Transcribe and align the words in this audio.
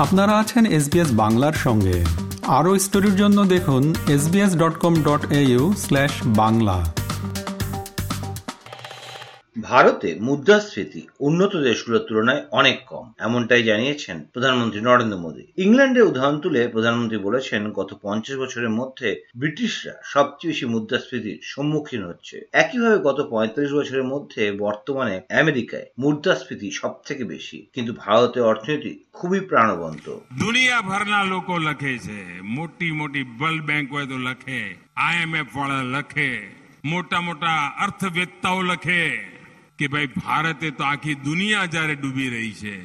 আপনারা 0.00 0.38
আছেন 0.38 0.66
এসবিএস 0.66 1.08
বাংলার 1.12 1.52
সঙ্গে। 1.52 2.04
আরও 2.46 2.78
স্টোরির 2.78 3.16
জন্য 3.16 3.44
দেখুন 3.44 3.94
SBS 4.08 4.56
dot 4.56 4.74
com 4.78 4.94
dot 5.02 5.32
slash 5.76 6.10
Bangla. 6.26 6.76
ভারতে 9.69 10.09
মুদ্রাস্ফীতি 10.19 11.01
উন্নত 11.19 11.53
দেশগুলোর 11.59 12.05
তুলনায় 12.07 12.43
অনেক 12.51 12.77
কম 12.85 13.05
এমনটাই 13.19 13.63
জানিয়েছেন 13.63 14.17
প্রধানমন্ত্রী 14.33 14.79
নরেন্দ্র 14.81 15.17
মোদী 15.17 15.43
ইংল্যান্ডের 15.57 16.09
উদাহরণ 16.11 16.37
তুলে 16.39 16.61
প্রধানমন্ত্রী 16.67 17.17
বলেছেন 17.17 17.61
গত 17.71 17.89
পঞ্চাশ 18.03 18.35
বছরের 18.37 18.71
মধ্যে 18.71 19.09
ব্রিটিশরা 19.35 19.93
সবচেয়ে 20.05 20.51
বেশি 20.51 20.65
মুদ্রাস্ফীতির 20.73 21.37
সম্মুখীন 21.43 22.01
হচ্ছে 22.03 22.35
একইভাবে 22.53 22.97
গত 22.99 23.19
পঁয়তাল্লিশ 23.31 23.71
বছরের 23.73 24.05
মধ্যে 24.13 24.43
বর্তমানে 24.59 25.15
আমেরিকায় 25.33 25.87
মুদ্রাস্ফীতি 25.99 26.67
সব 26.71 26.93
থেকে 27.07 27.23
বেশি 27.25 27.57
কিন্তু 27.75 27.91
ভারতের 28.03 28.43
অর্থনীতি 28.43 28.93
খুবই 29.13 29.41
প্রাণবন্ত 29.49 30.05
દુનિયા 30.39 30.87
ભરના 30.89 31.23
લોકો 31.25 31.53
લખે 31.59 31.93
છે 31.99 32.19
મોટી 32.55 32.93
મોટી 32.93 33.25
વર્લ્ડ 33.33 33.63
બેંક 33.63 33.87
હોય 33.91 34.05
તો 34.05 34.17
લખે 34.19 34.61
આઈએમએફ 34.99 35.51
વાળા 35.55 35.85
લખે 35.93 36.29
મોટા 36.85 37.21
મોટા 37.21 37.61
અર્થવેત્તાઓ 37.79 38.59
લખે 38.63 39.01
કે 39.80 39.86
ભાઈ 39.86 40.06
ભારતે 40.06 40.70
તો 40.70 40.84
આખી 40.84 41.14
દુનિયા 41.14 41.66
જ્યારે 41.66 41.94
ડૂબી 41.94 42.28
રહી 42.28 42.52
છે. 42.52 42.76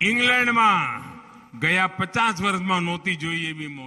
ઇંગ્લેન્ડમાં 0.00 1.13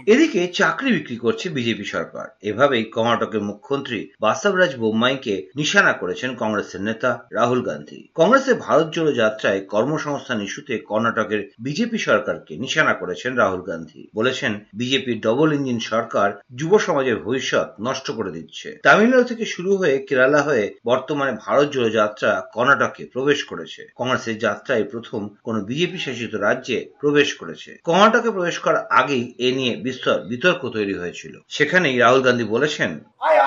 এদিকে 0.05 0.47
চাকরি 0.47 0.91
বিক্রি 0.91 1.17
করছে 1.17 1.49
বিজেপি 1.49 1.85
সরকার। 1.85 2.27
এভাবেই 2.41 2.83
কর্ণাটকের 2.83 3.41
মুখ্যমন্ত্রী 3.41 4.09
বাসবরাজ 4.21 4.75
বোম্মাইকে 4.75 5.47
নিশানা 5.55 5.93
করেছেন 5.93 6.35
কংগ্রেসের 6.35 6.81
নেতা 6.81 7.27
রাহুল 7.31 7.61
গান্ধী। 7.61 8.07
কংগ্রেসের 8.15 8.55
ভারত 8.55 8.93
জোড়ো 8.93 9.13
যাত্রায় 9.13 9.61
কর্মসংস্থান 9.61 10.41
ইস্যুতে 10.41 10.77
কর্ণাটকের 10.77 11.49
বিজেপি 11.59 11.97
সরকারকে 11.97 12.57
নিশানা 12.57 12.93
করেছেন 12.93 13.35
রাহুল 13.35 13.61
গান্ধী। 13.61 14.07
বলেছেন, 14.15 14.59
বিজেপি 14.73 15.13
ডবল 15.13 15.53
ইঞ্জিন 15.53 15.79
সরকার 15.79 16.39
যুব 16.55 16.79
সমাজের 16.79 17.17
ভবিষ্যৎ 17.17 17.73
নষ্ট 17.81 18.11
করে 18.11 18.31
দিচ্ছে। 18.31 18.79
তামিলনাড়ু 18.83 19.23
থেকে 19.23 19.45
শুরু 19.45 19.77
হয়ে 19.77 20.05
কেরালা 20.09 20.41
হয়ে 20.41 20.75
বর্তমানে 20.85 21.37
ভারত 21.45 21.71
জোড়ো 21.71 21.89
যাত্রা 21.89 22.49
কর্ণাটকে 22.53 23.05
প্রবেশ 23.05 23.43
করেছে। 23.43 23.87
কংগ্রেসের 23.95 24.37
যাত্রায় 24.37 24.83
প্রথম 24.83 25.29
কোন 25.43 25.63
বিজেপি 25.63 25.97
শাসিত 25.97 26.35
রাজ্যে 26.35 26.89
প্রবেশ 26.99 27.33
করেছে। 27.33 27.56
কর্ণাটকে 27.87 28.29
প্রবেশ 28.35 28.57
করার 28.65 28.83
আগেই 28.99 29.23
এ 29.47 29.49
নিয়ে 29.57 29.73
বিস্তর 29.87 30.17
বিতর্ক 30.31 30.61
তৈরি 30.75 30.95
হয়েছিল 31.01 31.33
সেখানেই 31.57 31.95
রাহুল 32.03 32.21
গান্ধী 32.27 32.45
বলেছেন 32.55 32.91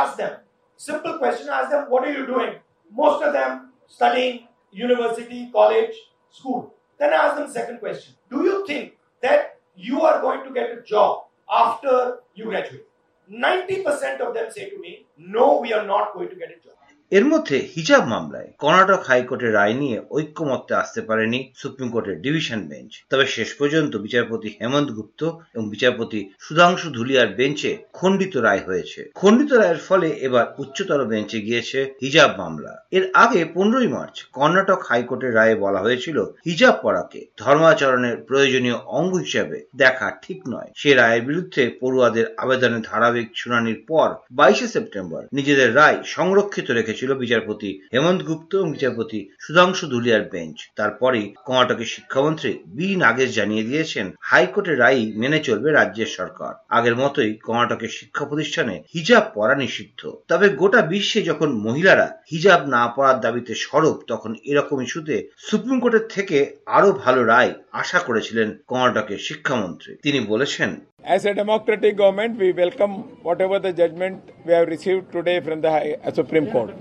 asked 0.00 0.18
them, 0.22 0.34
simple 0.76 1.14
question, 1.18 1.48
I 1.48 1.60
asked 1.60 1.70
them, 1.70 1.84
what 1.92 2.02
are 2.06 2.14
you 2.18 2.26
doing? 2.26 2.52
Most 2.92 3.18
of 3.26 3.32
them 3.32 3.50
studying 3.86 4.34
university, 4.72 5.40
college, 5.52 5.94
school. 6.30 6.74
Then 6.98 7.12
I 7.12 7.34
them 7.34 7.50
second 7.50 7.78
question, 7.78 8.14
do 8.30 8.38
you 8.48 8.66
think 8.66 8.84
that 9.22 9.40
you 9.76 10.02
are 10.02 10.20
going 10.20 10.44
to 10.44 10.50
get 10.52 10.66
a 10.76 10.82
job 10.82 11.12
after 11.50 12.18
you 12.34 12.44
graduate? 12.44 12.86
90% 13.30 14.20
of 14.20 14.34
them 14.34 14.50
say 14.50 14.70
to 14.70 14.78
me, 14.78 15.06
no, 15.16 15.60
we 15.60 15.72
are 15.72 15.86
not 15.86 16.12
going 16.14 16.28
to 16.28 16.34
get 16.34 16.50
a 16.50 16.58
job. 16.66 16.76
এর 17.12 17.24
মধ্যে 17.24 17.56
হিজাব 17.76 18.02
মামলায় 18.08 18.48
কর্ণাটক 18.58 19.02
হাইকোর্টের 19.04 19.52
রায় 19.54 19.74
নিয়ে 19.74 20.02
ঐক্যমত্যে 20.10 20.74
আসতে 20.74 21.00
পারেনি 21.02 21.52
supreme 21.56 21.88
কোর্টের 21.90 22.20
division 22.20 22.60
bench. 22.68 22.92
তবে 23.10 23.26
শেষ 23.26 23.54
পর্যন্ত 23.54 23.96
বিচারপতি 23.96 24.48
হেমন্ত 24.60 24.90
গুপ্ত 24.92 25.20
এবং 25.54 25.64
বিচারপতি 25.70 26.20
সুধাংশু 26.40 26.90
ধুলিয়ার 26.90 27.28
বেঞ্চে 27.28 27.70
খণ্ডিত 27.92 28.36
রায় 28.36 28.62
হয়েছে। 28.66 29.10
খণ্ডিত 29.14 29.52
রায়ের 29.52 29.78
ফলে 29.78 30.08
এবার 30.08 30.46
উচ্চতর 30.58 31.04
বেঞ্চে 31.04 31.40
গিয়েছে 31.40 31.78
হিজাব 32.02 32.30
মামলা। 32.38 32.72
এর 32.90 33.04
আগে 33.14 33.44
পনেরোই 33.54 33.88
মার্চ 33.88 34.16
কর্ণাটক 34.32 34.80
হাইকোর্টের 34.88 35.34
রায়ে 35.34 35.54
বলা 35.54 35.80
হয়েছিল, 35.80 36.18
হিজাব 36.46 36.74
পড়াকে 36.82 37.20
ধর্মাচরণের 37.36 38.16
প্রয়োজনীয় 38.16 38.78
অঙ্গ 38.98 39.12
হিসাবে 39.16 39.56
দেখা 39.76 40.06
ঠিক 40.22 40.38
নয়। 40.48 40.70
সে 40.76 40.94
রায়ের 40.94 41.22
বিরুদ্ধে 41.22 41.62
পড়ুয়াদের 41.80 42.26
আবেদনের 42.36 42.82
ধারাবাহিক 42.82 43.28
শুনানির 43.34 43.78
পর 43.88 44.08
বাইশে 44.32 44.66
সেপ্টেম্বর 44.68 45.22
নিজেদের 45.32 45.74
রায় 45.74 45.98
সংরক্ষিত 46.04 46.68
রেখেছিল 47.00 47.12
বিচারপতি 47.24 47.70
হেমন্ত 47.94 48.20
গুপ্ত 48.28 48.50
এবং 48.58 48.68
বিচারপতি 48.76 49.18
সুধাংশু 49.44 49.84
ধুলিয়ার 49.92 50.24
বেঞ্চ। 50.32 50.58
তারপরেই 50.78 51.26
কর্ণাটকের 51.46 51.92
শিক্ষামন্ত্রী 51.94 52.50
বি 52.76 52.88
নাগেশ 52.96 53.30
জানিয়ে 53.38 53.66
দিয়েছেন, 53.68 54.06
হাইকোর্টের 54.30 54.80
রায়ই 54.82 55.06
মেনে 55.20 55.38
চলবে 55.38 55.68
রাজ্যের 55.70 56.10
সরকার। 56.18 56.52
আগের 56.76 56.94
মতোই 56.96 57.30
কর্ণাটকের 57.46 57.92
শিক্ষা 57.98 58.24
প্রতিষ্ঠানে 58.24 58.74
হিজাব 58.94 59.24
পরা 59.34 59.54
নিষিদ্ধ। 59.54 60.00
তবে 60.28 60.46
গোটা 60.60 60.80
বিশ্বে 60.92 61.20
যখন 61.22 61.48
মহিলারা 61.66 62.06
হিজাব 62.30 62.60
না 62.74 62.82
পরার 62.94 63.18
দাবিতে 63.20 63.52
সরব, 63.64 63.96
তখন 64.06 64.30
এরকম 64.50 64.78
ইস্যুতে 64.86 65.16
সুপ্রিম 65.48 65.78
কোর্টের 65.80 66.04
থেকে 66.14 66.38
আরও 66.76 66.90
ভালো 67.04 67.20
রায় 67.24 67.52
আশা 67.82 67.98
করেছিলেন 67.98 68.48
কর্ণাটকের 68.70 69.20
শিক্ষামন্ত্রী। 69.28 69.92
তিনি 70.04 70.18
বলেছেন 70.32 70.70
As 71.02 71.24
a 71.24 71.32
democratic 71.32 71.96
government, 71.96 72.36
we 72.36 72.52
welcome 72.52 72.92
whatever 73.22 73.58
the 73.58 73.72
judgment 73.72 74.22
we 74.44 74.52
have 74.52 74.68
received 74.68 75.10
today 75.10 75.40
from 75.40 75.62
the 75.62 75.70
High, 75.70 75.96
uh, 76.04 76.12
Supreme 76.12 76.50
Court. 76.50 76.74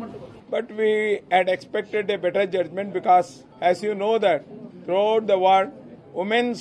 But 0.50 0.69
we 0.75 1.22
had 1.31 1.47
expected 1.47 2.09
a 2.12 2.18
better 2.18 2.46
judgment 2.46 2.91
because, 2.91 3.46
as 3.62 3.81
you 3.81 3.96
know, 3.96 4.18
that 4.19 4.46
throughout 4.85 5.25
the 5.28 5.40
world, 5.40 5.72
women 6.13 6.56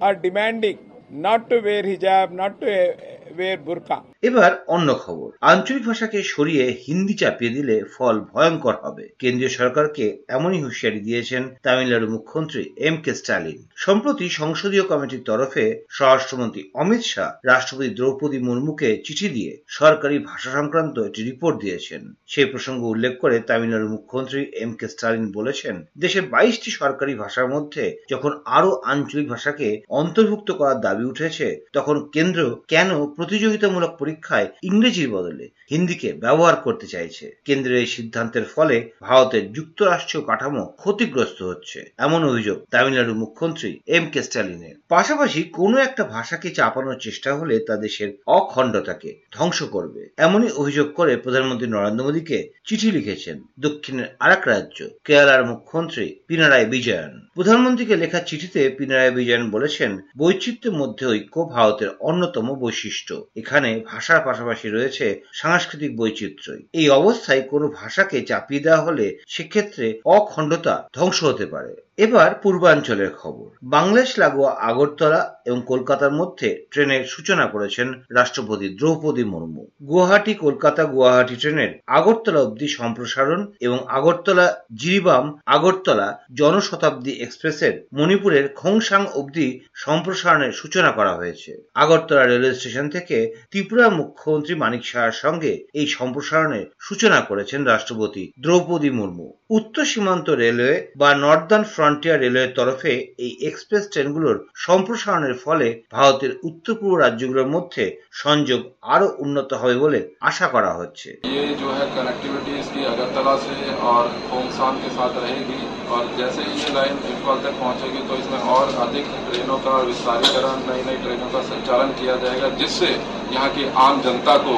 are 0.00 0.14
demanding 0.14 0.78
not 1.10 1.50
to 1.50 1.58
wear 1.60 1.82
hijab, 1.82 2.30
not 2.30 2.60
to 2.60 2.92
uh, 2.92 3.34
wear 3.36 3.58
burqa. 3.58 4.04
এবার 4.22 4.52
অন্য 4.74 4.88
খবর। 5.04 5.28
আঞ্চলিক 5.50 5.84
ভাষাকে 5.88 6.18
সরিয়ে 6.34 6.64
হিন্দি 6.84 7.14
চাপিয়ে 7.20 7.54
দিলে 7.56 7.76
ফল 7.94 8.16
ভয়ঙ্কর 8.32 8.76
হবে। 8.84 9.04
কেন্দ্রীয় 9.18 9.52
সরকারকে 9.58 10.04
এমনই 10.28 10.62
হুঁশিয়ারি 10.64 11.00
দিয়েছেন 11.00 11.42
তামিলনাড়ু 11.64 12.08
মুখ্যমন্ত্রী 12.14 12.62
এম 12.88 12.96
কে 13.04 13.12
স্টালিন 13.20 13.58
সম্প্রতি 13.84 14.26
সংসদীয় 14.40 14.84
কমিটির 14.90 15.26
তরফে 15.30 15.64
স্বরাষ্ট্রমন্ত্রী 15.96 16.62
অমিত 16.74 17.02
শাহ, 17.12 17.30
রাষ্ট্রপতি 17.50 17.90
দ্রৌপদী 17.98 18.38
মুর্মুকে 18.46 18.88
চিঠি 19.06 19.28
দিয়ে 19.28 19.52
সরকারি 19.78 20.16
ভাষা 20.28 20.50
সংক্রান্ত 20.58 20.96
একটি 20.98 21.20
রিপোর্ট 21.22 21.56
দিয়েছেন। 21.60 22.02
সেই 22.32 22.48
প্রসঙ্গ 22.52 22.80
উল্লেখ 22.84 23.12
করে 23.22 23.36
তামিলনাড়ু 23.48 23.88
মুখ্যমন্ত্রী 23.94 24.40
এম 24.62 24.72
কে 24.78 24.86
স্টালিন 24.88 25.24
বলেছেন 25.32 25.74
দেশের 25.96 26.24
বাইশটি 26.32 26.70
সরকারি 26.70 27.12
ভাষার 27.14 27.48
মধ্যে 27.54 27.84
যখন 28.10 28.32
আরও 28.56 28.70
আঞ্চলিক 28.92 29.26
ভাষাকে 29.28 29.68
অন্তর্ভুক্ত 30.00 30.48
করার 30.52 30.78
দাবি 30.80 31.04
উঠেছে, 31.04 31.46
তখন 31.72 31.96
কেন্দ্র 32.14 32.40
কেন 32.72 32.90
প্রতিযোগিতামূলক 33.16 33.92
পরীক্ষায় 34.10 34.48
ইংরেজির 34.62 35.08
বদলে 35.16 35.46
হিন্দিকে 35.70 36.08
ব্যবহার 36.24 36.56
করতে 36.56 36.86
চাইছে। 36.86 37.26
কেন্দ্রের 37.44 37.82
এই 37.82 37.88
সিদ্ধান্তের 37.96 38.46
ফলে 38.54 38.76
ভারতের 39.02 39.44
যুক্তরাষ্ট্রীয় 39.52 40.22
কাঠামো 40.28 40.64
ক্ষতিগ্রস্ত 40.80 41.38
হচ্ছে, 41.42 41.78
এমন 41.98 42.20
অভিযোগ 42.24 42.58
তামিলনাড়ু 42.72 43.14
মুখ্যমন্ত্রী 43.14 43.70
এম 43.96 44.04
কে 44.12 44.20
স্টালিনের 44.22 44.74
পাশাপাশি 44.88 45.40
কোনো 45.58 45.76
একটা 45.78 46.02
ভাষাকে 46.04 46.48
চাপানোর 46.50 46.96
চেষ্টা 47.00 47.30
হলে 47.34 47.54
তা 47.58 47.74
দেশের 47.76 48.10
অখণ্ডতাকে 48.38 49.10
ধ্বংস 49.36 49.58
করবে, 49.74 50.02
এমনই 50.16 50.50
অভিযোগ 50.50 50.88
করে 50.92 51.12
প্রধানমন্ত্রী 51.16 51.68
নরেন্দ্র 51.68 52.06
মোদীকে 52.06 52.38
চিঠি 52.66 52.88
লিখেছেন 52.90 53.36
দক্ষিণের 53.58 54.06
আরেক 54.18 54.42
রাজ্য, 54.48 54.78
কেরালার 55.04 55.42
মুখ্যমন্ত্রী 55.44 56.06
পিনারায় 56.26 56.66
বিজয়ন। 56.66 57.12
প্রধানমন্ত্রীকে 57.34 57.94
লেখা 57.96 58.20
চিঠিতে 58.20 58.60
পিনারায় 58.78 59.10
বিজয়ন 59.10 59.44
বলেছেন, 59.50 59.90
বৈচিত্র্যের 60.18 60.78
মধ্যে 60.80 61.04
ঐক্য 61.06 61.36
ভারতের 61.54 61.90
অন্যতম 62.00 62.46
বৈশিষ্ট্য। 62.62 63.14
এখানে 63.36 63.70
ভাষার 64.00 64.26
পাশাপাশি 64.26 64.66
রয়েছে 64.68 65.06
সাংস্কৃতিক 65.32 65.92
বৈচিত্র্য 65.96 66.48
এই 66.74 66.86
অবস্থায় 66.90 67.42
কোনো 67.42 67.66
ভাষাকে 67.70 68.18
চাপিয়ে 68.22 68.64
দেওয়া 68.66 68.84
হলে 68.86 69.06
সেক্ষেত্রে 69.28 69.86
অখণ্ডতা 70.10 70.74
ধ্বংস 70.94 71.18
হতে 71.24 71.46
পারে। 71.46 71.72
এবার 72.00 72.30
পূর্বাঞ্চলের 72.42 73.12
খবর। 73.22 73.48
বাংলাদেশ, 73.62 74.18
লাগোয়া, 74.18 74.52
আগরতলা 74.60 75.20
এবং 75.44 75.62
কলকাতার 75.66 76.12
মধ্যে 76.12 76.48
ট্রেনের 76.70 77.04
সূচনা 77.04 77.46
করেছেন 77.46 77.88
রাষ্ট্রপতি 78.10 78.66
দ্রৌপদী 78.68 79.24
মুর্মু। 79.24 79.62
গুয়াহাটি, 79.86 80.32
কলকাতা 80.34 80.82
গুয়াহাটি 80.84 81.36
ট্রেনের 81.36 81.72
আগরতলা 81.86 82.40
অবধি 82.40 82.68
সম্প্রসারণ 82.68 83.40
এবং 83.60 83.78
আগরতলা 83.88 84.46
জিরিবাম, 84.74 85.24
আগরতলা 85.46 86.08
জনশতাব্দী 86.36 87.12
এক্সপ্রেসের 87.20 87.74
মণিপুরের 87.92 88.44
খোংসাং 88.54 89.02
অবধি 89.14 89.48
সম্প্রসারণের 89.74 90.52
সূচনা 90.52 90.90
করা 90.90 91.12
হয়েছে। 91.14 91.50
আগরতলা 91.74 92.26
রেলওয়ে 92.26 92.54
স্টেশন 92.54 92.86
থেকে 92.88 93.16
ত্রিপুরা 93.50 93.86
মুখ্যমন্ত্রী 93.90 94.54
মানিক 94.54 94.82
সাহার 94.86 95.16
সঙ্গে 95.24 95.52
এই 95.74 95.86
সম্প্রসারণের 95.86 96.66
সূচনা 96.80 97.18
করেছেন 97.20 97.60
রাষ্ট্রপতি 97.64 98.24
দ্রৌপদী 98.40 98.90
মুর্মু। 98.90 99.26
উত্তর 99.50 99.84
সীমান্ত 99.84 100.30
রেলওয়ে 100.30 100.76
বা 100.96 101.10
নর্দার্ন 101.14 101.64
ফ্রন্টিয়ার 101.89 102.17
রেলওয়ের 102.19 102.55
তরফে 102.55 102.93
এই 103.19 103.31
এক্সপ্রেস 103.49 103.83
ট্রেনগুলোর 103.87 104.37
সম্প্রসারণের 104.65 105.35
ফলে 105.43 105.67
ভারতের 105.95 106.31
উত্তর 106.43 106.73
পূর্ব 106.79 106.95
রাজ্যগুলোর 106.97 107.51
মধ্যে 107.55 107.83
সংযোগ 108.21 108.61
আরো 108.93 109.07
উন্নত 109.23 109.49
হবে 109.61 109.75
বলে 109.83 109.99
আশা 110.29 110.47
করা 110.53 110.71
হচ্ছে 110.79 111.09
ये 111.35 111.43
जो 111.55 111.69
है 111.71 111.85
कनेक्टिविटी 111.89 112.53
इसकी 112.55 112.81
अगरतला 112.85 113.33
से 113.37 113.55
और 113.83 114.03
खोमसान 114.25 114.73
के 114.77 114.89
साथ 114.91 115.13
रहेगी 115.17 115.59
और 115.89 116.03
जैसे 116.17 116.41
ही 116.43 116.53
ये 116.55 116.69
लाइन 116.73 116.95
इम्फाल 117.07 117.37
तक 117.39 117.53
पहुंचेगी 117.59 118.01
तो 118.07 118.13
इसमें 118.15 118.41
और 118.49 118.65
अधिक 118.79 119.05
ट्रेनों 119.25 119.59
का 119.59 119.75
विस्तारीकरण 119.83 120.57
नई 120.65 120.81
नई 120.83 120.97
ट्रेनों 121.03 121.29
का 121.31 121.41
संचालन 121.45 121.93
किया 121.95 122.15
जाएगा 122.19 122.49
जिससे 122.55 122.89
यहाँ 123.29 123.49
की 123.51 123.63
आम 123.79 124.01
जनता 124.01 124.35
को 124.45 124.55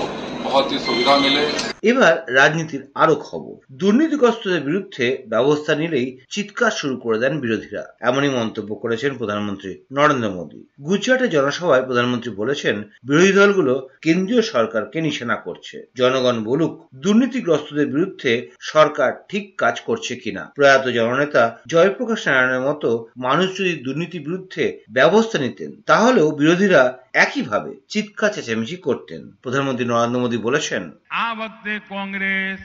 बहुत 0.52 0.72
ही 0.72 0.78
सुविधा 0.80 1.16
मिले 1.18 1.44
এবার 1.84 2.14
রাজনীতির 2.38 2.84
আরো 2.96 3.16
খবর 3.28 3.56
দুর্নীতিগ্রস্তদের 3.82 4.62
বিরুদ্ধে 4.64 5.06
ব্যবস্থা 5.28 5.74
নিলেই 5.76 6.08
চিৎকার 6.32 6.74
শুরু 6.80 6.96
করে 6.98 7.18
দেন 7.20 7.34
বিরোধীরা 7.40 7.84
এমনই 8.02 8.32
মন্তব্য 8.32 8.72
করেছেন 8.76 9.12
প্রধানমন্ত্রী 9.18 9.72
নরেন্দ্র 9.92 10.30
মোদী 10.30 10.60
গুজরাটে 10.82 11.28
জনসভায় 11.28 11.84
প্রধানমন্ত্রী 11.84 12.32
বলেছেন 12.36 12.76
বিরোধী 13.04 13.32
দলগুলো 13.34 13.74
কেন্দ্রীয় 14.02 14.44
সরকারকে 14.54 14.98
নিশানা 15.02 15.38
করছে 15.38 15.76
জনগণ 15.98 16.38
বলুক 16.44 16.74
দুর্নীতিগ্রস্তদের 17.04 17.88
বিরুদ্ধে 17.88 18.32
সরকার 18.72 19.12
ঠিক 19.30 19.44
কাজ 19.58 19.76
করছে 19.82 20.14
কিনা 20.16 20.44
প্রয়াত 20.58 20.86
জননেতা 20.98 21.44
জয়প্রকাশ 21.68 22.20
নারায়ণের 22.28 22.66
মতো 22.68 22.90
মানুষ 23.18 23.48
যদি 23.60 23.74
দুর্নীতির 23.86 24.26
বিরুদ্ধে 24.28 24.64
ব্যবস্থা 24.90 25.38
নিতেন 25.38 25.70
তাহলেও 25.86 26.28
বিরোধীরা 26.40 26.82
একইভাবে 27.24 27.72
চিৎকার 27.90 28.34
চেঁচামেচি 28.36 28.78
করতেন 28.78 29.22
প্রধানমন্ত্রী 29.44 29.86
নরেন্দ্র 29.88 30.24
মোদী 30.24 30.38
বলেছেন 30.42 30.94
આ 31.10 31.34
વખતે 31.34 31.80
કોંગ્રેસ 31.80 32.60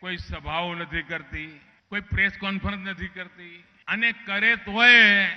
કોઈ 0.00 0.18
સભાઓ 0.18 0.74
નથી 0.74 1.02
કરતી 1.02 1.60
કોઈ 1.88 2.00
પ્રેસ 2.00 2.38
કોન્ફરન્સ 2.38 2.90
નથી 2.90 3.08
કરતી 3.08 3.64
અને 3.86 4.12
કરે 4.12 4.56
તોય 4.56 5.28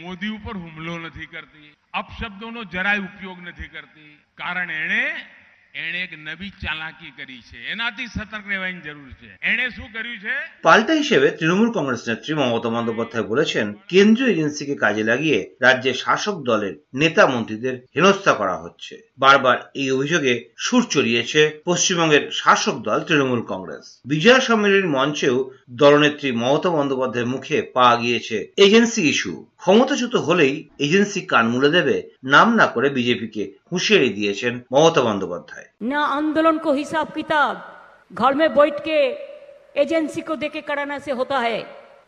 મોદી 0.00 0.28
ઉપર 0.28 0.56
હુમલો 0.56 0.98
નથી 0.98 1.26
કરતી 1.26 1.74
અપશબ્દોનો 1.92 2.64
જરાય 2.64 3.00
ઉપયોગ 3.00 3.38
નથી 3.38 3.68
કરતી 3.68 4.18
કારણ 4.34 4.70
એણે 4.70 5.26
એણે 5.76 6.00
એક 6.02 6.12
નવી 6.18 6.52
ચાલાકી 6.54 7.12
કરી 7.12 7.42
છે 7.42 7.58
એનાથી 7.72 8.08
સતર્ક 8.08 8.44
રહેવાની 8.44 8.82
જરૂર 8.82 9.12
છે 9.20 9.30
એણે 9.42 9.66
શું 9.70 9.88
કર્યું 9.88 10.18
છે 10.20 10.34
পাল্টা 10.62 10.92
হিসেবে 10.92 11.28
তৃণমূল 11.30 11.70
কংগ্রেস 11.72 12.02
নেত্রী 12.08 12.32
মমতা 12.34 12.68
বন্দ্যোপাধ্যায় 12.68 13.26
বলেছেন 13.26 13.66
কেন্দ্রীয় 13.88 14.30
এজেন্সিকে 14.30 14.74
কাজে 14.74 15.04
লাগিয়ে 15.04 15.38
রাজ্যের 15.60 15.96
শাসক 16.04 16.36
দলের 16.42 16.74
নেতা 16.94 17.22
মন্ত্রীদের 17.26 17.74
হেনস্থা 17.96 18.32
করা 18.32 18.56
হচ্ছে 18.56 18.94
বারবার 19.18 19.56
এই 19.74 19.88
অভিযোগে 19.90 20.34
সুর 20.56 20.82
চড়িয়েছে 20.84 21.40
পশ্চিমবঙ্গের 21.66 22.24
শাসক 22.32 22.76
দল 22.78 22.98
তৃণমূল 23.02 23.42
কংগ্রেস 23.42 23.84
বিজয়া 24.06 24.38
সম্মেলনীর 24.40 24.88
মঞ্চেও 24.88 25.36
দলনেত্রী 25.74 26.28
মমতা 26.32 26.70
বন্দ্যোপাধ্যায়ের 26.70 27.32
মুখে 27.34 27.56
পাওয়া 27.74 27.94
গিয়েছে 27.96 28.36
এজেন্সি 28.56 29.02
ইস্যু 29.08 29.34
ক্ষমতাচ্যুত 29.56 30.14
হলেই 30.18 30.54
এজেন্সি 30.78 31.20
কান 31.26 31.44
মুলে 31.48 31.68
দেবে 31.70 31.96
নাম 32.24 32.48
না 32.56 32.66
করে 32.66 32.88
বিজেপিকে 32.90 33.42
হুঁশিয়ারি 33.70 34.10
দিয়েছেন 34.18 34.52
মমতা 34.72 35.02
বন্দ্যোপাধ্যায় 35.02 35.66
ना 35.84 36.00
आंदोलन 36.10 36.56
को 36.58 36.70
हिसाब 36.72 37.06
किताब 37.12 37.54
घर 38.12 38.32
में 38.34 38.48
बैठ 38.54 38.76
के 38.80 38.98
एजेंसी 39.76 40.20
को 40.22 40.34
देके 40.36 40.60
कराना 40.62 40.98
से 40.98 41.12
होता 41.12 41.38
है 41.40 41.58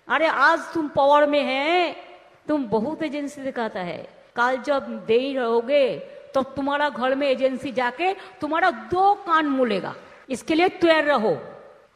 अरे 0.09 0.27
आज 0.49 0.61
तुम 0.75 0.85
पावर 0.91 1.27
में 1.27 1.43
है 1.45 1.73
तुम 2.49 2.59
बहुत 2.69 3.03
एजेंसी 3.03 3.41
दिखाता 3.43 3.81
है 3.83 4.01
कल 4.37 4.57
जब 4.67 4.83
दे 5.07 5.19
ही 5.19 5.33
रहोगे 5.35 5.85
तो 6.35 6.43
तुम्हारा 6.57 6.89
घर 6.93 7.15
में 7.15 7.27
एजेंसी 7.29 7.71
जाके 7.73 8.13
तुम्हारा 8.41 8.71
दो 8.91 9.05
कान 9.27 9.45
मुलेगा 9.51 9.95
इसके 10.29 10.55
लिए 10.55 10.69
तैयार 10.79 11.05
रहो 11.07 11.35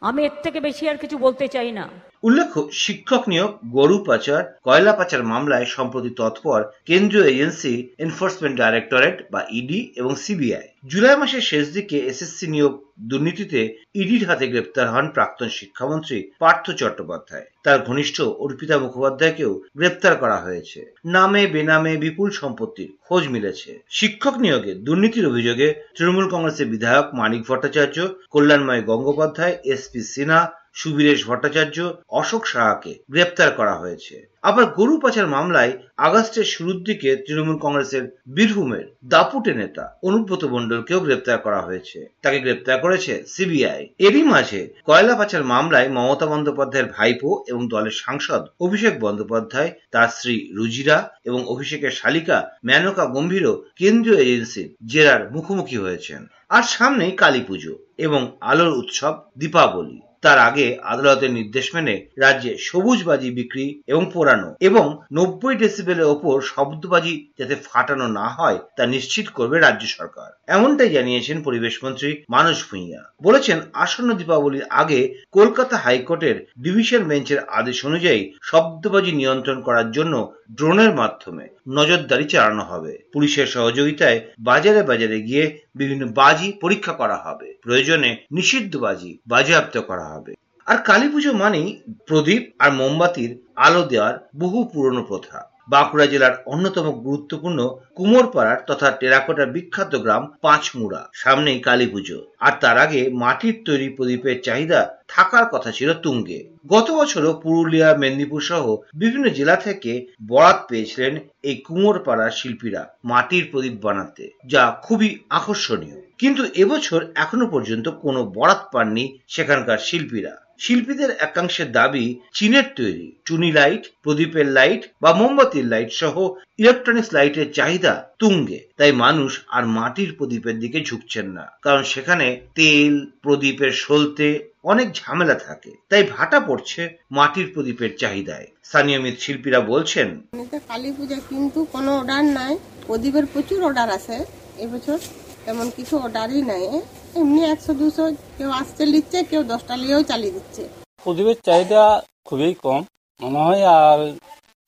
আমি 0.01 0.21
এর 0.23 0.35
থেকে 0.43 0.59
বেশি 0.59 0.83
আর 0.89 0.97
কিছু 0.97 1.17
বলতে 1.25 1.45
চাই 1.55 1.69
না 1.71 1.85
উল্লেখ্য, 2.24 2.60
শিক্ষক 2.84 3.22
নিয়োগ, 3.28 3.50
গরু 3.72 3.96
পাচার, 4.06 4.42
কয়লা 4.62 4.92
পাচার 4.92 5.22
মামলায় 5.24 5.64
সম্প্রতি 5.64 6.10
তৎপর 6.10 6.60
কেন্দ্রীয় 6.86 7.26
এজেন্সি 7.26 7.74
এনফোর্সমেন্ট 7.98 8.58
ডাইরেক্টরেট 8.58 9.16
বা 9.32 9.40
ইডি 9.50 9.92
এবং 9.96 10.12
সিবিআই। 10.16 10.66
জুলাই 10.86 11.16
মাসের 11.16 11.40
শেষ 11.40 11.64
দিকে 11.72 11.96
এসএসসি 11.98 12.46
নিয়োগ 12.46 12.72
দুর্নীতিতে 13.00 13.60
ইডির 13.94 14.24
হাতে 14.28 14.46
গ্রেপ্তার 14.48 14.86
হন 14.88 15.06
প্রাক্তন 15.08 15.48
শিক্ষামন্ত্রী 15.48 16.18
পার্থ 16.38 16.70
চট্টোপাধ্যায়। 16.70 17.46
তার 17.62 17.78
ঘনিষ্ঠ 17.78 18.16
অর্পিতা 18.20 18.78
মুখোপাধ্যায়কেও 18.78 19.52
গ্রেপ্তার 19.76 20.16
করা 20.16 20.36
হয়েছে। 20.36 20.80
নামে, 21.06 21.46
বেনামে 21.46 21.96
বিপুল 21.96 22.30
সম্পত্তির 22.30 22.90
খোঁজ 23.06 23.22
মিলেছে। 23.28 23.70
শিক্ষক 23.88 24.34
নিয়োগে 24.38 24.72
দুর্নীতির 24.86 25.26
অভিযোগে 25.26 25.68
তৃণমূল 25.96 26.26
কংগ্রেসের 26.28 26.66
বিধায়ক 26.66 27.06
মানিক 27.14 27.42
ভট্টাচার্য, 27.48 27.96
কল্যাণময় 28.30 28.82
গঙ্গোপাধ্যায় 28.82 29.54
এসপি 29.64 30.00
সিনহা 30.14 30.63
সুবীরেশ 30.74 31.20
ভট্টাচার্য, 31.28 31.76
অশোক 32.08 32.46
সাহাকে 32.46 32.92
গ্রেপ্তার 33.10 33.50
করা 33.50 33.74
হয়েছে। 33.74 34.34
আবার 34.42 34.66
গরু 34.66 35.00
পাচার 35.00 35.26
মামলায় 35.26 35.72
আগস্টের 35.96 36.44
শুরুর 36.44 36.82
দিকে 36.82 37.16
তৃণমূল 37.16 37.56
কংগ্রেসের 37.56 38.04
বীরভূমের 38.28 38.86
দাপুটে 39.04 39.54
নেতা 39.54 39.98
অনুব্রত 40.02 40.44
মণ্ডলকেও 40.44 41.00
গ্রেপ্তার 41.00 41.38
করা 41.38 41.60
হয়েছে। 41.60 41.98
তাকে 42.22 42.40
গ্রেপ্তার 42.40 42.78
করেছে 42.78 43.24
সিবিআই। 43.28 43.88
এরই 43.98 44.22
মাঝে 44.22 44.68
কয়লা 44.84 45.14
পাচার 45.16 45.44
মামলায় 45.44 45.88
মমতা 45.88 46.26
বন্দ্যোপাধ্যায়ের 46.26 46.92
ভাইপো 46.96 47.44
এবং 47.48 47.68
দলের 47.68 47.90
সাংসদ 47.90 48.42
অভিষেক 48.60 49.00
বন্দ্যোপাধ্যায়, 49.00 49.72
তার 49.90 50.08
স্ত্রী 50.08 50.48
রুজিরা 50.52 51.10
এবং 51.24 51.46
অভিষেকের 51.46 51.90
শালিকা 51.90 52.50
মেনকা 52.64 53.04
গম্ভীরও 53.06 53.64
কেন্দ্রীয় 53.76 54.18
এজেন্সির 54.20 54.74
জেরার 54.86 55.32
মুখোমুখি 55.32 55.76
হয়েছেন। 55.76 56.26
আর 56.48 56.62
সামনেই 56.62 57.10
কালী 57.10 57.40
পুজো 57.40 57.78
এবং 57.98 58.36
আলোর 58.40 58.78
উৎসব, 58.78 59.14
দীপাবলি। 59.38 60.00
তার 60.24 60.38
আগে 60.38 60.66
আদালতের 60.82 61.30
নির্দেশ 61.30 61.74
মেনে 61.74 62.06
রাজ্যে 62.18 62.52
সবুজ 62.58 63.04
বাজি 63.04 63.30
বিক্রি 63.30 63.66
এবং 63.86 64.10
পোড়ানো 64.14 64.48
এবং 64.60 64.84
নব্বই 65.12 65.54
ডেসিবেলের 65.56 66.04
ওপর 66.04 66.34
শব্দবাজি 66.40 67.14
যাতে 67.38 67.54
ফাটানো 67.54 68.06
না 68.08 68.26
হয় 68.28 68.58
তা 68.76 68.86
নিশ্চিত 68.86 69.26
করবে 69.28 69.56
রাজ্য 69.58 69.84
সরকার। 69.86 70.28
এমনটাই 70.46 70.90
জানিয়েছেন 70.90 71.42
পরিবেশ 71.42 71.84
মন্ত্রী 71.84 72.10
মানস 72.30 72.58
ভূঁইয়া। 72.70 73.02
বলেছেন, 73.22 73.58
আসন্ন 73.74 74.10
দীপাবলির 74.14 74.64
আগে 74.70 75.00
কলকাতা 75.32 75.76
হাইকোর্টের 75.76 76.36
ডিভিশন 76.58 77.02
বেঞ্চের 77.04 77.40
আদেশ 77.48 77.78
অনুযায়ী 77.84 78.32
শব্দবাজি 78.42 79.12
নিয়ন্ত্রণ 79.12 79.58
করার 79.62 79.88
জন্য 79.90 80.14
ড্রোনের 80.54 80.92
মাধ্যমে 80.94 81.44
নজরদারি 81.68 82.24
চালানো 82.24 82.62
হবে। 82.62 82.98
পুলিশের 83.12 83.46
সহযোগিতায় 83.46 84.20
বাজারে 84.38 84.82
বাজারে 84.82 85.22
গিয়ে 85.22 85.58
বিভিন্ন 85.74 86.12
বাজি 86.12 86.52
পরীক্ষা 86.60 86.92
করা 86.92 87.16
হবে। 87.16 87.54
প্রয়োজনে 87.62 88.16
নিষিদ্ধ 88.32 88.76
বাজি 88.76 89.18
বাজেয়াপ্ত 89.26 89.78
করা 89.78 90.04
হবে। 90.04 90.34
আর 90.66 90.76
কালী 90.78 91.08
পুজো 91.08 91.32
মানেই 91.32 91.82
প্রদীপ 92.06 92.52
আর 92.58 92.72
মোমবাতির 92.72 93.38
আলো 93.56 93.82
দেওয়ার 93.82 94.28
বহু 94.36 94.64
পুরনো 94.64 95.02
প্রথা। 95.02 95.53
বাঁকুড়া 95.68 96.06
জেলার 96.06 96.34
অন্যতম 96.46 96.86
গুরুত্বপূর্ণ 97.06 97.60
কুমোরপাড়ার 97.94 98.58
তথা 98.66 98.88
টেরাকোটার 98.90 99.46
বিখ্যাত 99.46 99.92
গ্রাম 99.96 100.22
পাঁচমুড়া, 100.42 101.08
সামনেই 101.12 101.58
কালী 101.60 101.86
পুজো 101.86 102.18
আর 102.40 102.52
তার 102.60 102.78
আগে 102.78 103.00
মাটির 103.08 103.56
তৈরি 103.64 103.88
প্রদীপের 103.88 104.42
চাহিদা 104.42 104.80
থাকার 105.08 105.46
কথা 105.46 105.70
ছিল 105.70 105.92
তুঙ্গে। 105.94 106.38
গত 106.66 106.90
বছরও 106.90 107.32
পুরুলিয়া, 107.42 107.88
মেদিনীপুর 107.96 108.40
সহ 108.40 108.64
বিভিন্ন 108.94 109.26
জেলা 109.28 109.56
থেকে 109.56 109.92
বরাত 110.28 110.58
পেয়েছিলেন 110.68 111.18
এই 111.42 111.56
কুমোরপাড়ার 111.56 112.30
শিল্পীরা 112.30 112.82
মাটির 113.04 113.44
প্রদীপ 113.50 113.74
বানাতে, 113.82 114.24
যা 114.46 114.62
খুবই 114.82 115.18
আকর্ষণীয়। 115.30 115.98
কিন্তু 116.18 116.42
এবছর 116.54 117.00
এখনও 117.14 117.46
পর্যন্ত 117.46 117.88
কোনো 117.88 118.20
বরাত 118.24 118.60
পাননি 118.72 119.04
সেখানকার 119.28 119.78
শিল্পীরা। 119.78 120.43
শিল্পীদের 120.58 121.10
একাংশের 121.20 121.72
দাবি 121.72 122.20
চীনের 122.32 122.62
তৈরি, 122.76 123.12
চুনি 123.24 123.52
লাইট, 123.52 123.82
প্রদীপের 124.02 124.46
লাইট 124.46 124.82
বা 125.02 125.12
মোমবাতির 125.12 125.64
লাইট 125.64 125.92
সহ 125.92 126.30
ইলেকট্রনিক্স 126.58 127.12
লাইটের 127.12 127.52
চাহিদা 127.52 128.08
তুঙ্গে। 128.18 128.60
তাই 128.76 128.92
মানুষ 128.92 129.40
আর 129.48 129.66
মাটির 129.66 130.14
প্রদীপের 130.18 130.58
দিকে 130.58 130.80
ঝুঁকছেন 130.80 131.26
না। 131.30 131.46
কারণ 131.62 131.82
সেখানে 131.82 132.40
তেল, 132.54 133.06
প্রদীপের 133.22 133.70
সলতে 133.70 134.48
অনেক 134.64 134.92
ঝামেলা 134.92 135.34
থাকে। 135.34 135.70
তাই 135.88 136.02
ভাটা 136.02 136.40
পড়ছে 136.40 136.96
মাটির 137.10 137.50
প্রদীপের 137.54 137.90
চাহিদায়। 137.98 138.46
স্থানীয় 138.64 138.98
মৃৎশিল্পীরা 138.98 139.60
বলছেন 139.60 140.20
কালী 140.68 140.92
পূজা 140.92 141.16
কিন্তু 141.28 141.64
কোনো 141.64 141.98
অর্ডার 141.98 142.24
নাই। 142.24 142.58
প্রদীপের 142.86 143.26
প্রচুর 143.26 143.64
অর্ডার 143.64 143.90
আছে। 143.90 144.24
এবছর 144.58 144.98
তেমন 145.44 145.70
কিছু 145.76 145.98
অর্ডারই 145.98 146.42
নাই। 146.42 146.80
এমনি 147.20 147.40
একশো 147.52 147.72
দুশো 147.80 148.04
কেউ 148.36 148.50
আসতে 148.60 148.82
নিচ্ছে, 148.92 149.18
কেউ 149.30 149.42
দশটা 149.52 149.74
নিয়েও 149.82 150.02
চালিয়ে 150.10 150.34
দিচ্ছে। 150.36 150.62
প্রদীপের 151.04 151.38
চাহিদা 151.46 151.82
খুবই 152.28 152.54
কম, 152.64 152.80
মনে 153.20 153.40
হয় 153.46 153.62
আর 153.80 153.98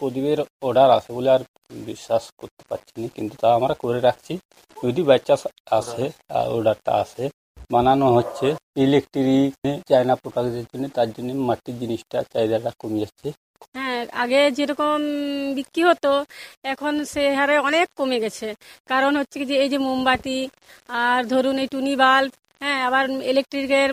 প্রদীপের 0.00 0.38
অর্ডার 0.66 0.88
আছে 0.98 1.10
বলে 1.16 1.28
আর 1.36 1.42
বিশ্বাস 1.90 2.24
করতে 2.40 2.62
পারছি 2.68 2.92
না, 3.00 3.08
কিন্তু 3.16 3.34
তা 3.42 3.48
আমরা 3.58 3.74
করে 3.82 3.98
রাখছি। 4.08 4.32
যদি 4.76 5.00
বাচ্চা 5.08 5.34
আসে, 5.78 6.04
আর 6.36 6.46
অর্ডারটা 6.56 6.92
আসে, 7.04 7.24
বানানো 7.72 8.06
হচ্ছে 8.16 8.46
ইলেকট্রিক 8.84 9.52
চায়না 9.88 10.14
প্রোডাক্টের 10.20 10.66
জন্য, 10.70 10.84
তার 10.96 11.08
জন্য 11.14 11.30
মাটির 11.48 11.76
জিনিসটা 11.82 12.18
চাহিদাটা 12.32 12.70
কমে 12.80 12.98
যাচ্ছে। 13.04 13.28
হ্যাঁ 13.76 13.98
আগে 14.22 14.40
যেরকম 14.58 14.98
বিক্রি 15.58 15.82
হতো, 15.90 16.12
এখন 16.72 16.92
সে 17.12 17.22
হারে 17.38 17.56
অনেক 17.68 17.86
কমে 17.98 18.18
গেছে। 18.24 18.46
কারণ 18.86 19.12
হচ্ছে 19.20 19.38
যে, 19.50 19.54
এই 19.62 19.68
যে 19.72 19.78
মোমবাতি, 19.86 20.38
আর 21.02 21.20
ধরুন 21.32 21.56
এই 21.62 21.68
টুনি 21.72 21.94
বাল্ব 22.02 22.30
হ্যাঁ 22.62 22.80
আবার 22.88 23.04
ইলেকট্রিকের 23.32 23.90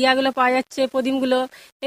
ইয়াগুলো 0.00 0.30
পাওয়া 0.38 0.52
যাচ্ছে, 0.56 0.80
প্রদীপগুলো, 0.86 1.38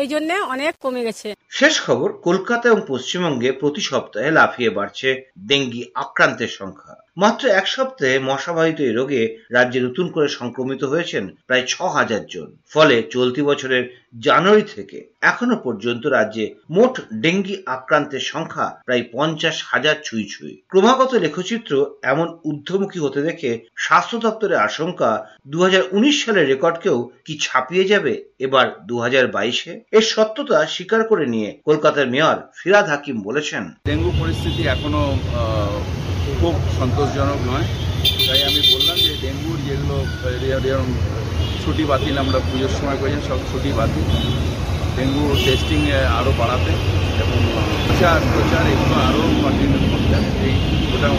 এই 0.01 0.08
জন্যে 0.08 0.36
অনেক 0.53 0.74
কমে 0.84 1.01
গেছে। 1.08 1.29
শেষ 1.60 1.74
খবর, 1.86 2.08
কলকাতা 2.27 2.65
এবং 2.70 2.81
পশ্চিমবঙ্গে 2.88 3.50
প্রতি 3.51 3.81
সপ্তাহে 3.89 4.29
লাফিয়ে 4.31 4.72
বাড়ছে 4.77 5.10
ডেঙ্গি 5.50 5.84
আক্রান্তের 6.03 6.51
সংখ্যা। 6.60 6.93
মাত্র 7.18 7.44
এক 7.50 7.68
সপ্তাহে 7.68 8.20
মশাবাহিত 8.20 8.80
এই 8.80 8.94
রোগে 8.94 9.38
রাজ্যে 9.51 9.80
নতুন 9.82 10.08
করে 10.12 10.27
সংক্রমিত 10.27 10.84
হয়েছেন 10.84 11.24
প্রায় 11.48 11.65
ছ 11.68 11.74
হাজার 11.82 12.24
জন। 12.34 12.50
ফলে 12.70 12.96
চলতি 13.03 13.41
বছরের 13.41 13.84
জানুয়ারি 14.20 14.65
থেকে 14.75 14.98
এখনও 15.22 15.58
পর্যন্ত 15.63 16.03
রাজ্যে 16.08 16.46
মোট 16.70 16.94
ডেঙ্গি 17.13 17.56
আক্রান্তের 17.65 18.20
সংখ্যা 18.20 18.68
প্রায় 18.86 19.03
পঞ্চাশ 19.13 19.58
হাজার 19.63 19.96
ছুঁই 20.03 20.25
ছুঁই। 20.25 20.56
ক্রমাগত 20.68 21.12
লেখচিত্র 21.15 21.72
এমন 22.03 22.27
ঊর্ধ্বমুখী 22.46 23.00
হতে 23.00 23.20
দেখে 23.22 23.51
স্বাস্থ্য 23.75 24.18
দপ্তরের 24.18 24.63
আশঙ্কা 24.68 25.25
দু 25.48 25.58
হাজার 25.62 25.84
উনিশ 25.91 26.15
সালের 26.25 26.48
রেকর্ডকেও 26.48 26.98
কি 27.25 27.34
ছাপিয়ে 27.41 27.86
যাবে 27.86 28.13
এবার 28.39 28.65
দু 28.86 28.96
হাজার 29.00 29.27
বাইশে? 29.27 29.82
এর 29.91 30.01
সত্যতা 30.01 30.65
স্বীকার 30.65 31.01
করে 31.03 31.25
নিয়ে 31.25 31.50
কলকাতার 31.65 32.08
মেয়র 32.10 32.38
ফিরাদ 32.60 32.86
হাকিম 32.89 33.22
বলেছেন। 33.22 33.63
ডেঙ্গু 33.86 34.12
পরিস্থিতি 34.20 34.62
এখনও 34.68 35.06
খুব 36.40 36.54
সন্তোষজনক 36.78 37.40
নয়। 37.50 37.66
তাই 38.28 38.42
আমি 38.50 38.62
বললাম 38.72 38.98
যে 39.06 39.14
ডেঙ্গুর 39.24 39.58
যেগুলো 39.68 39.98
ছুটি 41.62 41.84
বাতিল 41.92 42.16
আমরা 42.24 42.40
পুজোর 42.48 42.74
সময় 42.78 42.98
করেছেন, 43.02 43.22
সব 43.30 43.40
ছুটি 43.50 43.70
বাতিল। 43.80 44.08
ডেঙ্গু 44.96 45.24
টেস্টিং 45.46 45.80
আরও 46.18 46.32
বাড়াতে 46.40 46.72
এবং 47.24 47.38
প্রচার 47.86 48.20
প্রচার 48.34 48.64
এগুলো 48.74 48.96
আরও 49.08 49.24
কন্টিনিউ 49.44 49.80
করতে। 49.92 50.16
এই 50.48 50.56
ওটা 50.94 51.10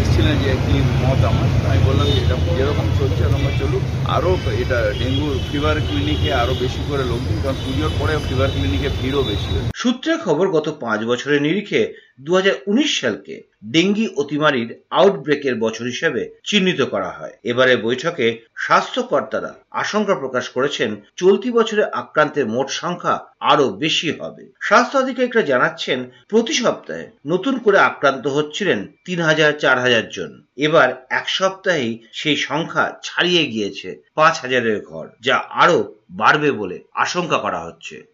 এসেছিলেন 0.00 0.34
যে 0.42 0.48
একটি 0.56 0.74
মত 1.02 1.20
আমার। 1.30 1.48
আমি 1.70 1.80
বললাম 1.88 2.06
যে 2.14 2.18
এটা 2.24 2.36
যেরকম 2.58 2.86
চলছে 2.98 3.20
এরকম 3.26 3.42
চলুক। 3.60 3.82
আরও 4.16 4.30
এটা 4.62 4.78
ডেঙ্গু 5.00 5.28
ফিভার 5.48 5.76
ক্লিনিকে 5.86 6.30
আরও 6.42 6.54
বেশি 6.62 6.80
করে 6.88 7.04
লোক 7.10 7.20
দিন 7.28 7.38
কারণ 7.44 7.58
পুজোর 7.64 7.92
পরে 8.00 8.14
ফিভার 8.26 8.48
ক্লিনিকে 8.54 8.88
ভিড়ও 9.00 9.22
বেশি। 9.30 9.50
সূত্রে 9.82 10.12
খবর, 10.24 10.46
গত 10.56 10.66
পাঁচ 10.82 11.00
বছরের 11.10 11.40
নিরিখে 11.46 11.82
দু 12.20 12.34
হাজার 12.34 12.54
উনিশ 12.66 13.00
সালকে 13.00 13.42
ডেঙ্গি 13.64 14.08
অতিমারির 14.16 14.82
আউটব্রেকের 14.90 15.54
বছর 15.54 15.84
হিসেবে 15.84 16.22
চিহ্নিত 16.44 16.82
করা 16.82 17.10
হয়। 17.10 17.32
এবারে 17.44 17.76
বৈঠকে 17.76 18.38
স্বাস্থ্যকর্তারা 18.56 19.54
আশঙ্কা 19.70 20.14
প্রকাশ 20.14 20.48
করেছেন, 20.48 20.96
চলতি 21.16 21.50
বছরে 21.50 21.84
আক্রান্তের 21.84 22.46
মোট 22.46 22.70
সংখ্যা 22.70 23.26
আরও 23.40 23.70
বেশি 23.70 24.12
হবে। 24.12 24.44
স্বাস্থ্য 24.60 24.98
আধিকারিকরা 24.98 25.42
জানাচ্ছেন, 25.42 26.10
প্রতি 26.28 26.52
সপ্তাহে 26.52 27.10
নতুন 27.26 27.58
করে 27.58 27.78
আক্রান্ত 27.78 28.26
হচ্ছিলেন 28.26 28.86
তিন 29.04 29.20
হাজার 29.20 29.52
চার 29.58 29.78
হাজার 29.78 30.08
জন। 30.08 30.44
এবার 30.56 31.06
এক 31.10 31.28
সপ্তাহেই 31.28 31.98
সেই 32.12 32.36
সংখ্যা 32.36 33.00
ছাড়িয়ে 33.02 33.46
গিয়েছে 33.46 34.02
পাঁচ 34.14 34.40
হাজারের 34.40 34.84
ঘর, 34.84 35.08
যা 35.20 35.36
আরও 35.36 35.94
বাড়বে 36.10 36.52
বলে 36.52 36.80
আশঙ্কা 36.94 37.38
করা 37.38 37.60
হচ্ছে। 37.64 38.13